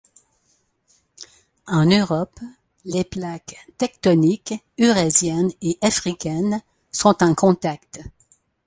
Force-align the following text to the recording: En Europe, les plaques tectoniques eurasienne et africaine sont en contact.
En 1.67 1.85
Europe, 1.85 2.39
les 2.85 3.03
plaques 3.03 3.55
tectoniques 3.77 4.55
eurasienne 4.79 5.51
et 5.61 5.77
africaine 5.79 6.59
sont 6.91 7.21
en 7.21 7.35
contact. 7.35 8.01